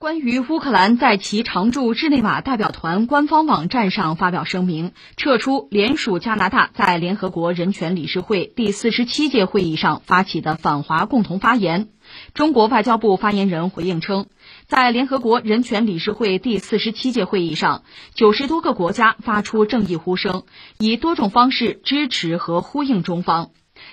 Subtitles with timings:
[0.00, 11.90] 关于乌克兰在其常驻日内瓦代表团官方网站上发表声明，撤出联署加拿大在联合国人权理事会第四十七届会议上发起的反华共同发言，
[12.32, 14.28] 中国外交部发言人回应称，
[14.66, 17.82] 在联合国人权理事会第四十七届会议上，
[18.14, 20.44] 九十多个国家发出正义呼声，
[20.78, 23.50] 以多种方式支持和呼应中方。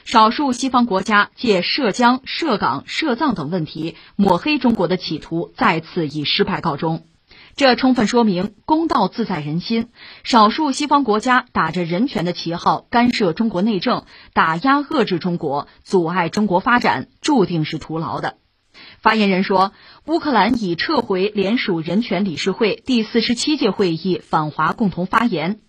[0.07, 7.03] 少数西方国家借涉疆、涉港、涉藏等问题抹黑中国的企图再次以失败告终，
[7.57, 9.89] 这充分说明公道自在人心。
[10.23, 18.37] 少数西方国家打着人权的旗号干涉中国内政，打压遏制中国，阻碍中国发展，注定是徒劳的。
[19.01, 19.73] 发言人说，
[20.05, 25.59] 乌克兰已撤回联署人权理事会第四十七届会议反华共同发言。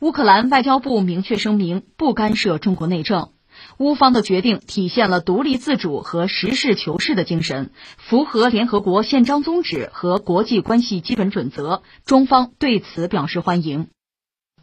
[0.00, 3.30] 乌克兰外交部明确声明，不干涉中国内政。
[3.78, 11.82] 乌方的决定体现了独立自主和实事求是的精神，符合联合国宪章宗旨和国际关系基本准则。
[12.04, 13.88] 中方对此表示欢迎。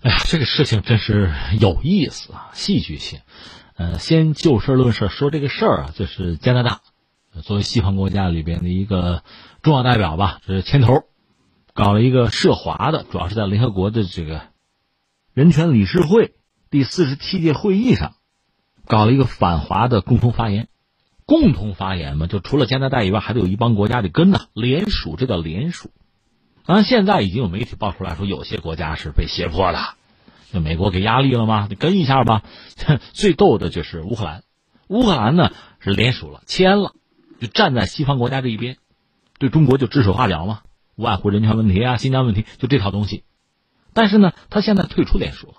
[0.02, 3.20] 哎呀，这个事情真是有意思啊，戏剧性。
[3.76, 6.82] 呃，先就事论事说这个事儿啊，就是加拿大
[7.44, 9.24] 作为西方国家里边的一个
[9.62, 11.04] 重要代表吧，这是牵头
[11.74, 14.42] 搞了一个涉华的，主要是在联合国的这个
[15.34, 16.34] 人权理事会
[16.72, 18.16] 第四十七届会议上。
[18.88, 20.68] 搞了一个反华的共同发言，
[21.26, 25.90] 共同发言嘛，就除了加拿大以外，还得有一帮国家得跟呢，联署，这叫联署。
[26.66, 29.80] 当然，现在已经有媒体爆出来说，有些国家是被胁迫的，
[30.52, 31.68] 就美国给压力了吗？
[31.70, 32.44] 你跟一下吧。
[33.14, 34.44] 最逗的就是乌克兰，
[34.88, 36.94] 乌克兰呢是联署了，签了，
[37.40, 38.78] 就站在西方国家这一边，
[39.40, 40.62] 对中国就指手画脚嘛，
[40.96, 43.24] 无外乎人权问题啊、新疆问题，就这套东西。
[43.94, 45.56] 但是呢，他现在退出联署了。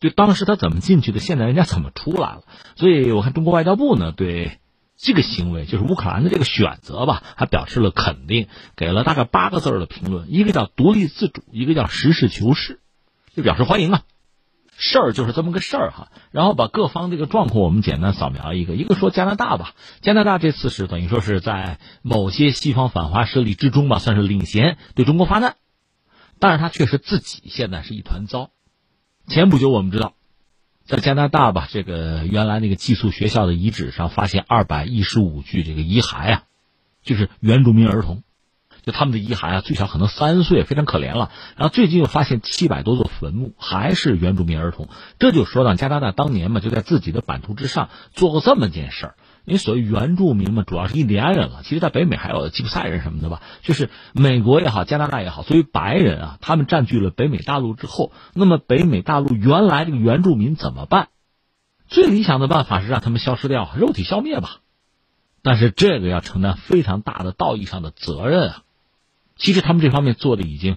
[0.00, 2.42] 就当时他怎么进去的，现在人家怎么出来了？
[2.76, 4.58] 所以我看中国外交部呢，对
[4.98, 12.80] 这个行为，就是乌克兰的这个选择吧，还表示了肯定，给了大概八个字的评论，一个叫独立自主，一个叫实事求是，
[13.34, 14.02] 就表示欢迎啊。
[14.78, 16.08] 事儿就是这么个事儿哈。
[16.30, 19.72] 然后把各方这个状况我们简单扫描一个，一个说加拿大吧，
[20.02, 25.56] 加拿大这次是等于说是在某些西方反华势力之中吧，算是领衔对中国发难，
[26.38, 28.50] 但是他确实自己现在是一团糟。
[29.28, 30.12] 前不久，我们知道，
[30.84, 36.42] 在加拿大吧，这个原来那个寄宿学校的遗址上发现二百一十五具这个遗骸啊，
[37.02, 38.22] 就是原住民儿童，
[38.84, 41.32] 就他们的遗骸啊，最小可能三岁，非常可怜了。
[41.56, 44.88] 然后最近又发现七百多座坟墓，还是原住民儿童，
[45.18, 49.14] 这就说到加拿大当年嘛，就在自己的版图之上做过这么件事儿。
[49.46, 51.62] 因为所谓原住民嘛，主要是印第安人了。
[51.62, 53.40] 其实，在北美还有吉普赛人什么的吧。
[53.62, 61.08] 就是美国也好，加拿大也好，作为白人啊，他们占据了北美大陆之后，那么北美大陆原来这个原住民怎么办？
[61.86, 64.56] 最理想的办法是让他们消失掉，肉体消灭吧。
[65.42, 68.62] 但是这个要承担非常大的道义上的责任啊。
[69.36, 70.76] 其实他们这方面做的已经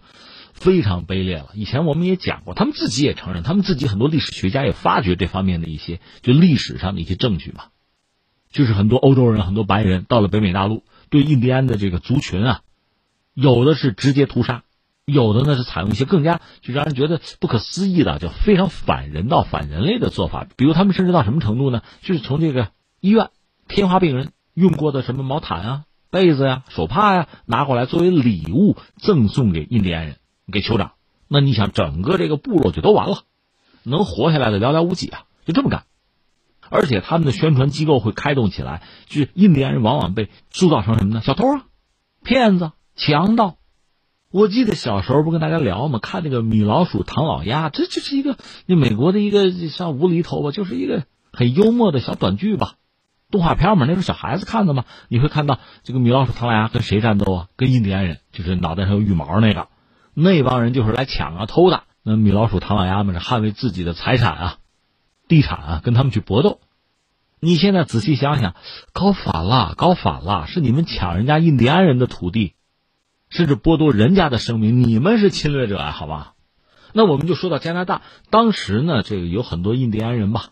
[0.53, 1.49] 非常卑劣了。
[1.55, 7.63] 以前我们也讲过，他们自己也承认，他们自己很多历史学家也发掘这方面的一些就历史上的一些证据嘛。
[8.51, 12.61] 就是很多欧洲人、很多白人到了北美大陆，对印第安的这个族群啊，
[13.33, 14.63] 有的是直接屠杀，
[15.05, 20.47] 有的呢是采用一些更加就让人觉得不可思议的，就非常反人道、反人类的做法。
[20.55, 21.83] 比如他们甚至到什么程度呢？
[22.01, 23.29] 就是从这个医院
[23.67, 30.17] 天花病人用过的什么毛毯啊、被子呀、手帕呀拿过来作为礼物赠送给印第安人、
[30.51, 30.93] 给酋长。
[31.27, 33.19] 那你想，整个这个部落就都完了，
[33.83, 35.25] 能活下来的寥寥无几啊！
[35.45, 35.83] 就这么干。
[36.69, 41.21] 而且他们的宣传机构会开动起来，就是印第安人往往被塑造成什么呢？
[41.21, 41.65] 小偷啊，
[42.23, 43.55] 骗子、强盗。
[44.31, 45.97] 我记得小时候不跟大家聊吗？
[45.99, 48.37] 看那个米老鼠、唐老鸭，这就是一个
[48.67, 52.73] 那美国的一个像无厘头吧，就是一个很幽默的小短剧吧，
[53.31, 54.85] 动画片嘛，那时候小孩子看的嘛。
[55.07, 57.47] 你会看到这个米老鼠、唐老鸭跟谁战斗啊？
[57.55, 59.67] 跟印第安人，就是脑袋上有羽毛那个，
[60.13, 61.81] 那帮人就是来抢啊、偷的。
[62.03, 64.57] 那米老鼠、唐老鸭们是捍卫自己的财产啊。
[65.29, 66.59] 地产啊，跟他们去搏斗。
[67.39, 68.55] 你现在仔细想想，
[68.91, 72.55] 搞反了，搞反了，是你们抢人家印第安人的土地，
[73.29, 76.33] 甚至剥夺人家的生命，你们是侵略者啊，好吧？
[76.91, 80.49] 那我们就说到加拿大，当时呢，这个有很多印第安人吧，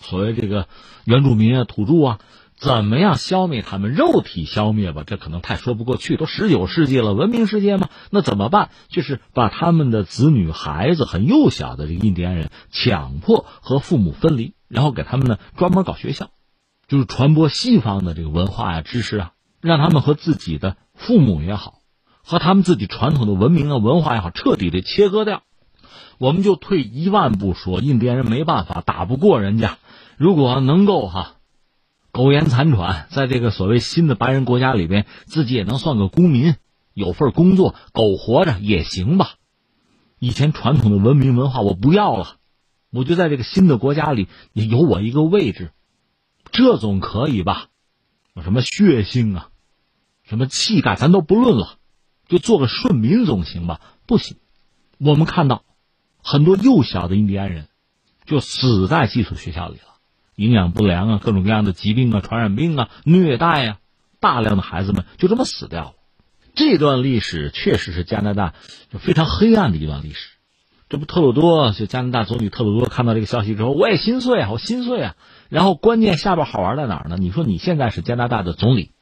[0.00, 0.66] 所谓这个
[1.04, 2.18] 原住民啊、土著啊。
[2.60, 3.94] 怎么样消灭他们？
[3.94, 6.18] 肉体消灭吧，这可能太说不过去。
[6.18, 8.68] 都十九世纪了，文明世界嘛，那怎么办？
[8.88, 16.28] 就是把他们的子女、孩子很幼小的这个印第安人强迫和父母分离，然后给他们呢专门搞学校，
[16.86, 19.32] 就是传播西方的这个文化呀、知识啊，
[19.62, 21.78] 让他们和自己的父母也好，
[22.22, 25.44] 和他们自己传统的文明啊、文化也好，彻底的切割掉。
[26.18, 29.78] 我们就退一万步说，印第安人没办法，打不过人家，
[30.18, 31.36] 如果能够哈。
[32.12, 36.56] 苟延残喘，在这个所谓新的白人国家里边，自己也能算个公民，
[36.92, 39.34] 有份工作，苟活着也行吧。
[40.18, 42.36] 以前传统的文明文化我不要了，
[42.90, 45.70] 我就在这个新的国家里也有我一个位置，
[46.50, 47.68] 这总可以吧？
[48.42, 49.48] 什么血性啊，
[50.24, 51.78] 什么气概，咱都不论了，
[52.28, 53.80] 就做个顺民总行吧？
[54.06, 54.36] 不行，
[54.98, 55.62] 我们看到
[56.22, 57.68] 很多幼小的印第安人
[58.26, 59.89] 就死在寄宿学校里了，
[60.40, 63.78] 营养不良啊，各种各样的疾病啊，传染病啊，虐待啊，
[64.20, 65.92] 大量的孩子们就这么死掉了。
[66.54, 68.54] 这段历史确实是加拿大
[68.90, 70.30] 就非常黑暗的一段历史。
[70.88, 75.16] 这不，特鲁多就加拿大总理特鲁多看到这个消息之后，我也心碎啊，我心碎啊。
[75.50, 77.18] 然后关键下边好玩在哪儿呢？
[77.20, 78.92] 你说你现在是加拿大的总理，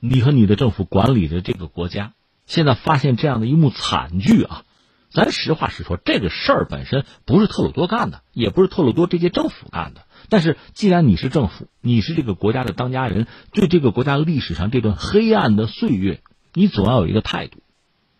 [0.00, 2.14] 你和你的政府管理着这个国家，
[2.46, 4.62] 现在发现这样的一幕惨剧啊！
[5.10, 10.06] 咱实话实说，这个事儿本身不是特鲁多干的，也不是特鲁多这届政府干的。
[10.32, 16.22] 但是既然你是政府，你是这个国家的当家人，对这个国家历史上这段黑暗的岁月。
[16.54, 17.58] 你总要有一个态度，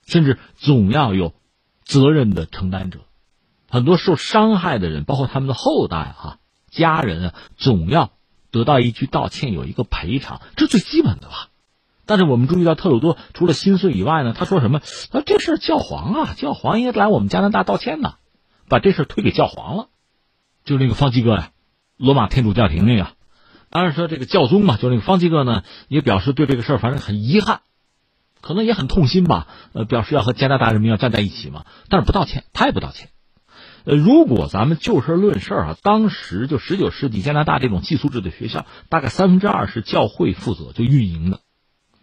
[0.05, 1.33] 甚至总要有
[1.85, 2.99] 责任的承担者。
[3.71, 6.37] 很多受伤害的人，包括他们的后代啊、
[6.71, 8.13] 家人啊，总要
[8.51, 11.49] 得到一句道歉，有一个赔偿，这最基本的吧。
[12.05, 14.83] 但是我们注意到，特鲁多除了心碎以外呢，他说什么？
[15.13, 18.17] 啊，这事儿教皇啊，教皇应该来我们加拿大道歉呢，
[18.69, 19.89] 把这事儿推给教皇了。
[20.67, 21.51] 就那个方济哥呀，
[21.97, 23.09] 罗马天主教廷那个，
[23.71, 27.61] 当然说这个教宗嘛，就那个方济各呢，也表示对这个事儿反正很遗憾。
[28.41, 33.11] 可能也很痛心吧，呃，表示要和加拿大人民要站在一起嘛，但是不道歉，他也不道歉。
[33.85, 41.39] 呃，如果咱们就事论事啊，当时就十九世纪加拿大这种寄宿制的学校，大概三分之二是教会负责就运营的，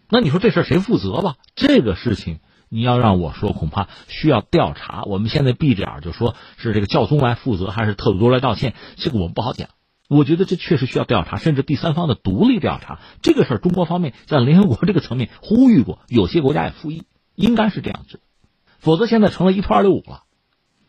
[0.09, 1.35] 那你说这事谁负责吧？
[1.55, 2.39] 这个事情
[2.69, 5.03] 你要让我说，恐怕需要调查。
[5.07, 9.67] 我们现在闭着眼就说是这个教宗来负责，还是特鲁多来道歉，这个我们不好讲。
[10.09, 12.99] 我觉得这确实需要调查，甚至第三方的独立调查。
[13.21, 17.03] 这个事儿，中国方面在联合国这个层面呼吁过，有些国家也附议，
[17.35, 18.19] 应该是这样子。
[18.79, 20.23] 否则现在成了一拖二六五了。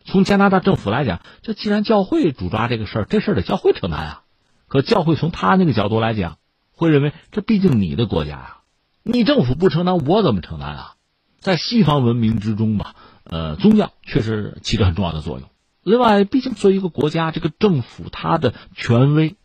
[0.03, 4.21] 从加拿大政府来讲，这既然教会主抓这个事儿，这事儿得教会承担啊。
[4.67, 6.39] 可教会从他那个角度来讲，
[6.75, 8.57] 会认为这毕竟你的国家呀，
[9.03, 10.95] 你政府不承担，我怎么承担啊？
[11.39, 15.47] 在西方文明之中吧，呃，宗教确实起着很重要的作用。
[15.83, 19.35] 另外，毕竟作为一个国家，这个政府它的权威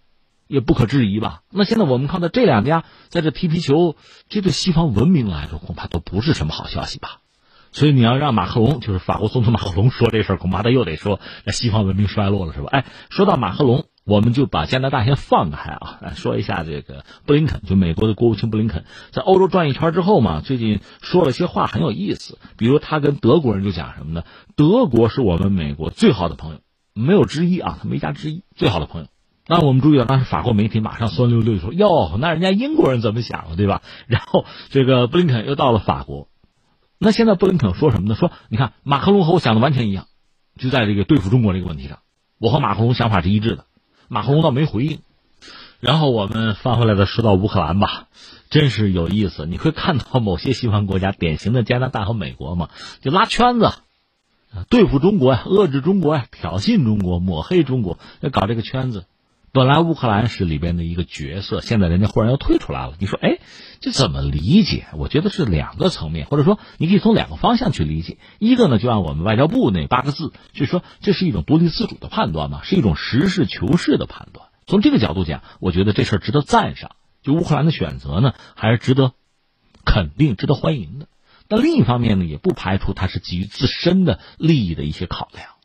[0.46, 1.42] 也不可质疑吧？
[1.50, 3.96] 那现在我们看到这两家在这踢皮球，
[4.28, 7.20] 这对西方文明来说恐怕都不是什么好消息吧？
[7.72, 12.68] 所以你要让马克龙，就是法国总统马克龙说这事，恐怕他又得说那西方文明衰落了，是吧？
[12.70, 13.86] 哎，说到马克龙。
[14.06, 22.38] 我们就把加拿大先放开啊， 说一下这个布林肯，就美国的国务卿布林肯，在欧洲转一圈之后嘛，最近说了些话很有意思。
[22.56, 24.22] 比如他跟德国人就讲什么呢？
[24.54, 26.60] 德国是我们美国最好的朋友，
[26.94, 29.08] 没有之一啊，他没加之一，最好的朋友。
[29.48, 36.28] 那我们注意到，当时法国媒体马上酸溜溜的说：“哟，那人家英国人怎么想的，对吧？” 然后这个布林肯又到了法国，
[37.00, 38.14] 那现在布林肯说什么呢？
[38.14, 40.06] 说你看马克龙和我想的完全一样，
[40.56, 41.98] 就在这个对付中国这个问题上，
[42.38, 43.64] 我和马克龙想法是一致的。
[44.08, 45.00] 马克龙倒没回应，
[45.80, 48.08] 然后我们翻回来的说到乌克兰吧，
[48.50, 49.46] 真是有意思。
[49.46, 52.70] 你会看到某些西方国家，典型的加拿大和美国嘛，
[53.00, 53.72] 就拉圈子，
[54.68, 59.04] 对付中国呀，遏制中国呀，挑衅中国，抹黑中国，要搞这个圈子。
[59.56, 62.92] 本来乌克兰是里边的一个角色，现在人家忽然又退出来了。
[62.98, 63.38] 你说，哎，
[63.80, 64.84] 这怎么理解？
[64.92, 68.18] 我觉得是两个层面，或者说你可以从两个方向去理解。
[68.38, 74.48] 一个呢，就按我们外交部那八个字，就说这是一种独立自主的判断嘛，是一种实事求是的判断。
[74.66, 76.90] 从这个角度讲，我觉得这事儿值得赞赏。
[77.22, 79.14] 就乌克兰的选择呢，还是值得
[79.86, 81.08] 肯定、值得欢迎的。
[81.48, 85.55] 但另一方面呢，也不排除它是基于自身的利益的一些考量。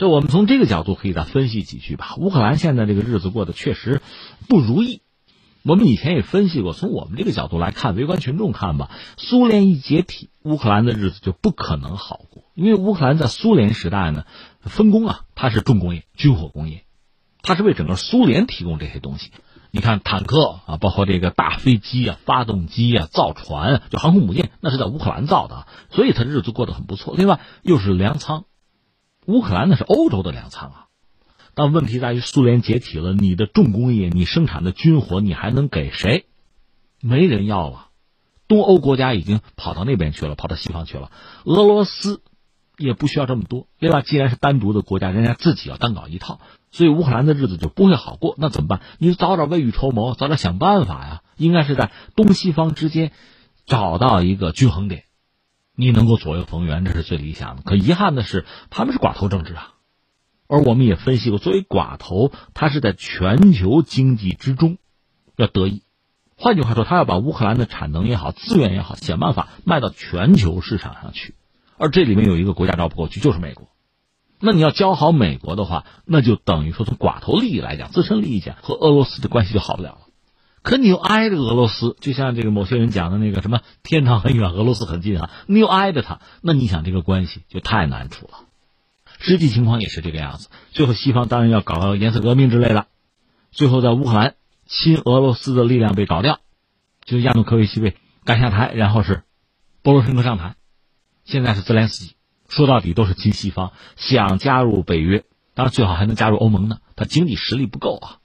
[0.00, 2.14] 这我们从这个角度可以再分析几句吧。
[2.16, 4.00] 乌克兰现在这个日子过得确实
[4.48, 5.02] 不如意。
[5.62, 12.44] 我们以前也分析过，从我们这个角度来看，围观群众看吧，苏联一解体，乌克兰的日子就不可能好过。
[12.54, 14.24] 因为乌克兰在苏联时代呢，
[14.62, 16.84] 分工啊，它是重工业、军火工业，
[17.42, 19.32] 它是为整个苏联提供这些东西。
[19.70, 27.14] 你看坦克啊，包括这个大飞机啊、发动机啊、造船，就航空母舰，那是在乌克兰造的，所以它日子过得很不错。
[27.18, 28.46] 另外又是粮仓。
[29.26, 30.86] 乌克兰那是欧洲的粮仓啊，
[31.54, 36.26] 但问题在于苏联解体了，你的重工业、你生产的军火，你还能给谁？
[37.00, 37.88] 没人要了。
[38.48, 41.12] 东欧国家已经跑到那边去了，跑到西方去了。
[41.44, 42.22] 俄罗斯
[42.76, 43.68] 也不需要这么多。
[43.78, 46.40] 另外，既然是单独的国家，人家自己要单搞一套，
[46.72, 48.34] 所以乌克兰的日子就不会好过。
[48.38, 48.80] 那怎么办？
[48.98, 51.22] 你早点未雨绸缪，早点想办法呀。
[51.36, 53.12] 应该是在东西方之间
[53.64, 55.04] 找到一个均衡点。
[55.80, 57.62] 你能够左右逢源，这是最理想的。
[57.62, 59.72] 可遗憾的是，他们是寡头政治啊。
[60.46, 64.76] 而我们也分析过，作为寡头，他是在全球经济之中
[65.36, 65.82] 要得益，
[66.36, 71.34] 换句话说，他要把乌克兰的产能也好、资源也好，想办法卖到全球市场上去。
[71.78, 73.68] 而这里面有一个国家绕不过去，就是美国。
[74.38, 80.00] 那你要交好美国的话，那就等于说从寡头利益来讲、自身利益讲，和俄罗斯的关系就好不了了。
[80.62, 88.40] 可你又挨着俄罗斯，就像这个某些人讲的那个什么“天堂很远，俄罗斯很近”啊，你又挨着他，那你想这个关系就太难处了。
[89.18, 90.48] 实际情况也是这个样子。
[90.70, 92.86] 最后，西方当然要搞颜色革命之类的。
[93.50, 94.34] 最后，在乌克兰，
[94.66, 96.40] 亲俄罗斯的力量被搞掉，
[97.04, 99.22] 就是亚努科维奇被赶下台，然后是
[99.82, 100.56] 波罗申科上台，
[101.24, 102.14] 现在是泽连斯基。
[102.48, 105.24] 说到底都是亲西方，想加入北约，
[105.54, 106.78] 当然最好还能加入欧盟呢。
[106.96, 108.19] 他经济实力不够啊。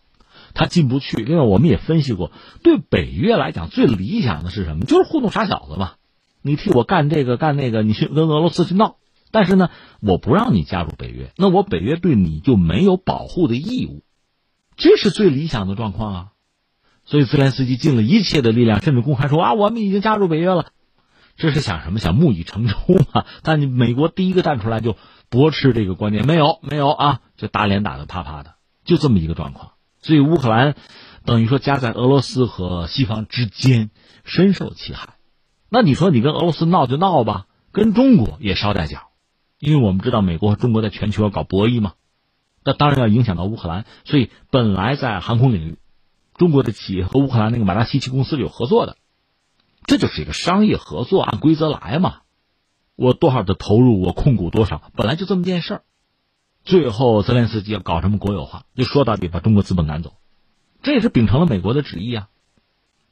[0.55, 1.17] 他进不去。
[1.17, 2.31] 另外，我们也分析过，
[2.63, 4.85] 对北约来讲，最理想的是什么？
[4.85, 5.91] 就是糊弄傻小子嘛。
[6.41, 8.95] 你替我干这个干那个，你去跟俄罗斯去闹。
[9.31, 9.69] 但是呢，
[9.99, 14.03] 我不让你加入北约，那我北约对你就没有保护的义务。
[14.77, 16.27] 这是最理想的状况啊。
[17.03, 20.67] 所以，泽连斯基尽了一切的力量，甚至公开说啊，我们已经加入北约了。
[21.37, 21.99] 这是想什么？
[21.99, 22.75] 想木已成舟
[23.13, 23.25] 嘛？
[23.43, 24.95] 但你美国第一个站出来就
[25.29, 29.71] 驳斥这个观点，没有，没有啊，就打脸打得啪啪的，就这么一个状况。
[30.05, 30.75] 所以乌克兰
[31.25, 33.89] 等于说夹在俄罗斯和西方之间，
[34.23, 35.15] 深受其害。
[35.67, 39.07] 那你说你跟俄罗斯闹就闹吧，跟中国也捎带脚，
[39.57, 41.93] 因为我们知道美国和中国在全球要搞博弈嘛，
[42.63, 43.87] 那当然要影响到乌克兰。
[44.03, 45.77] 所以本来在航空领域，
[46.35, 48.95] 中国的企业和乌克兰那个马达西奇公司有合作的，
[49.87, 52.17] 这就是一个商业合作，按规则来嘛。
[52.95, 55.83] 我多少的投入，我控股多少，本来就这么件事儿。
[56.65, 58.65] 最后，泽连斯基要搞什么国有化？
[58.75, 60.13] 就说到底，把中国资本赶走，
[60.81, 62.27] 这也是秉承了美国的旨意啊。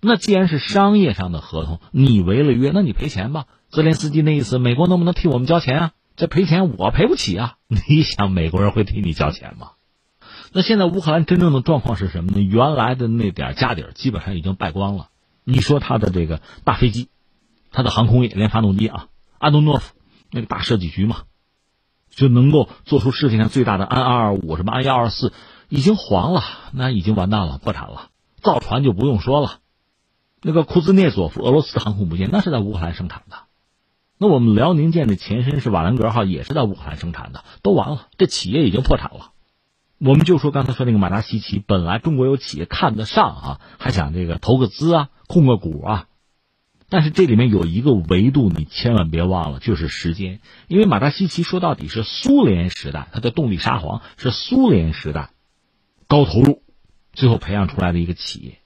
[0.02, 3.46] 那既然是商业上的合同，你违了约，那你赔钱吧。
[3.70, 5.92] 泽连斯基那意思，美国能不能替我们交钱啊？
[6.16, 7.58] 这赔钱我赔不起啊！
[7.70, 9.72] 你想美国人会替你交钱吗？
[10.52, 12.42] 那现在乌克兰真正的状况是什么呢？
[12.42, 15.10] 原来的那点家底儿基本上已经败光了。
[15.44, 17.10] 你说他的这个大飞机，
[17.72, 19.08] 他的航空业连发动机啊，
[19.38, 19.94] 安东诺夫
[20.32, 21.24] 那个大设计局嘛。
[22.16, 25.34] 就能够做出世界上最大的安二二五什么安幺二四，
[25.70, 28.10] 已经黄了，那已经完蛋了，破产了。
[28.42, 29.60] 造船就不用说了，
[30.42, 33.38] 那个库兹涅佐夫俄罗斯航空母舰那是在乌克兰生产的，
[34.18, 39.32] 那我们辽宁舰的前身是瓦兰格号，也是在乌克兰生产的，都完了，这企业已经破产了。
[40.00, 46.08] 我们就说刚才说那个马达西奇，本来中国有企业看得上啊，还想这个投个资啊，控个股啊。
[46.94, 50.42] 但是这里面有一个维度，你千万别忘了，就是时间。
[50.68, 55.32] 因为马达西奇说到底是苏联时代，它的动力沙皇是苏联时代
[56.08, 56.62] 高投入，
[57.12, 58.60] 最后培养出来的一个企业。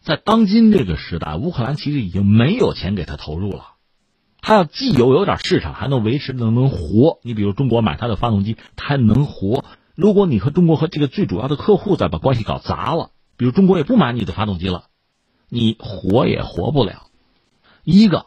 [0.00, 3.74] 在当今这个时代，乌克兰其实已经没有钱给他投入了。
[4.40, 7.20] 他要既有有点市场，还能维持能能活。
[7.22, 9.64] 你比如中国买他的发动机，他还能活。
[9.94, 14.86] 如果你和中国和这个最主要的客户再把关系搞砸了，比如中国也不买你的发动机了，
[15.48, 17.06] 你活也活不了。
[17.84, 18.26] 一个，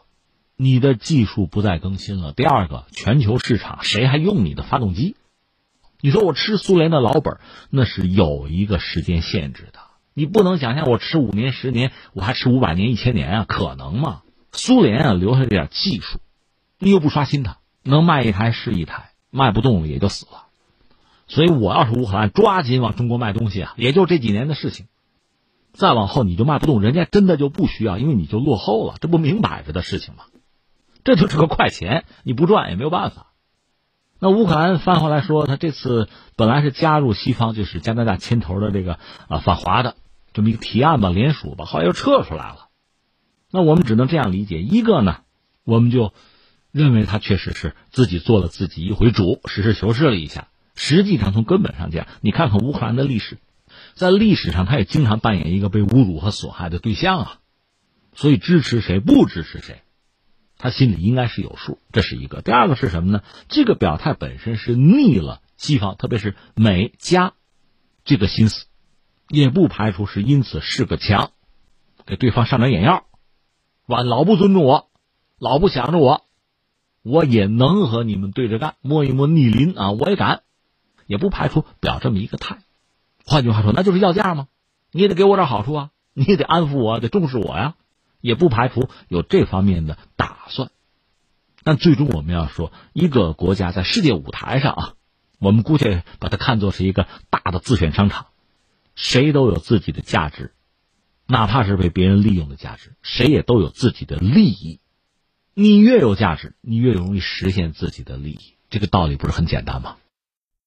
[0.56, 5.16] 你的技术不再更新了；第二个，全球市场谁还用你的发动机？
[6.00, 7.38] 你说我吃苏联的老本，
[7.70, 9.80] 那是有一个时间限制的。
[10.14, 13.44] 你不能想象我吃五年、十年，我还吃五百年、一千年啊？
[13.48, 14.22] 可能吗？
[14.52, 16.20] 苏联啊，留下这点技术，
[16.78, 20.44] 你又不刷新它，能卖一台是一台，卖不动了也就死了。
[21.26, 24.86] 所以我要是乌克兰，抓紧往中国卖东西啊，也就这几年的事情。
[25.72, 30.24] 再往后你就卖不动，人家真的就不需要，因为你就落后了，这不明摆着的事情吗？
[31.04, 33.28] 这就是个快钱，你不赚也没有办法。
[34.18, 38.98] 那乌克兰翻回来说，他这次本来是加入西方，就是加拿大牵头的这个
[39.28, 39.94] 啊反华的
[40.32, 42.66] 这么一个提案吧，联署吧，后来又撤出来了。
[43.52, 45.18] 那我们只能这样理解：一个呢，
[45.64, 46.12] 我们就
[46.72, 50.48] 认为他确实是自己做了自己一回主，实事求是了一下。
[50.74, 53.38] 实际上从根本上讲，你看看乌克兰的历史。
[53.98, 57.40] 在历史上，他也经常扮演一个被侮辱和损害的对象啊，
[58.14, 59.82] 所以支持谁不支持谁，
[60.56, 61.80] 他心里应该是有数。
[61.90, 62.40] 这是一个。
[62.40, 63.24] 第二个是什么呢？
[63.48, 67.32] 这个表态本身是逆了西方，特别是美加
[68.04, 68.66] 这个心思，
[69.30, 71.32] 也不排除是因此是个强，
[72.06, 73.04] 给对方上点眼药，
[73.84, 74.90] 完老不尊重我，
[75.40, 76.24] 老不想着我，
[77.02, 80.42] 我也能和你们对着干，摸一摸逆鳞啊，我也敢，
[81.08, 82.58] 也不排除表这么一个态。
[83.28, 84.48] 换句话说，那就是要价吗？
[84.90, 87.74] 你也得给我点好处啊，你也得安抚我，得重视我呀，
[88.22, 90.70] 也不排除有这方面的打算。
[91.62, 94.94] 但最终我们要说，一个国家在世界舞台上啊，
[95.38, 98.28] 我们姑且把它看作是一个大的自选商场，
[98.94, 100.54] 谁都有自己的价值，
[101.26, 104.80] 哪怕是被别人利用的价值，谁也都有自己的利益。
[105.52, 108.54] 你越有价值，你越容易实现自己的利益。
[108.70, 109.96] 这个道理不是很简单吗？